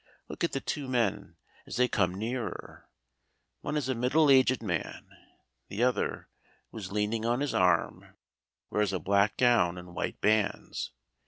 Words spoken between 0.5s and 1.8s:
the two men as